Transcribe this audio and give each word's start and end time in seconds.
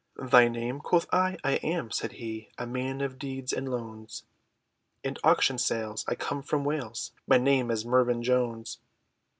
"Thy 0.15 0.47
name?" 0.47 0.79
quoth 0.79 1.05
I, 1.13 1.37
"I 1.43 1.57
am," 1.57 1.91
said 1.91 2.13
he, 2.13 2.49
"A 2.57 2.65
man 2.65 3.01
of 3.01 3.19
Deeds, 3.19 3.53
and 3.53 3.69
Loans, 3.69 4.23
And 5.03 5.19
auction 5.23 5.59
sales, 5.59 6.05
I 6.07 6.15
come 6.15 6.41
from 6.41 6.65
Wales, 6.65 7.11
My 7.27 7.37
name 7.37 7.69
is 7.69 7.85
Mervyn 7.85 8.23
Jones!" 8.23 8.79